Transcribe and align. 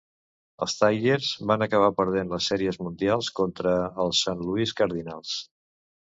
Els 0.65 0.75
Tigers 0.77 1.27
van 1.51 1.65
acabar 1.65 1.89
perdent 1.99 2.31
les 2.31 2.47
Sèries 2.51 2.79
Mundials 2.85 3.29
contra 3.41 3.73
els 4.05 4.23
Saint 4.23 4.41
Louis 4.47 4.73
Cardinals. 4.81 5.35